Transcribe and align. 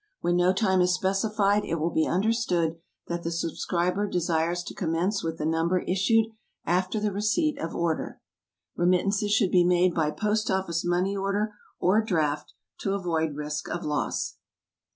When 0.21 0.35
no 0.35 0.51
time 0.51 0.81
is 0.81 0.95
specified, 0.95 1.63
it 1.63 1.75
will 1.75 1.91
be 1.91 2.07
understood 2.07 2.77
that 3.05 3.21
the 3.21 3.29
subscriber 3.29 4.07
desires 4.07 4.63
to 4.63 4.73
commence 4.73 5.23
with 5.23 5.37
the 5.37 5.45
Number 5.45 5.81
issued 5.81 6.25
after 6.65 6.99
the 6.99 7.11
receipt 7.11 7.59
of 7.59 7.75
order. 7.75 8.19
Remittances 8.75 9.31
should 9.31 9.51
be 9.51 9.63
made 9.63 9.93
by 9.93 10.09
POST 10.09 10.49
OFFICE 10.49 10.83
MONEY 10.85 11.15
ORDER 11.15 11.53
or 11.79 12.01
DRAFT, 12.01 12.55
to 12.79 12.95
avoid 12.95 13.35
risk 13.35 13.69
of 13.69 13.85
loss. 13.85 14.37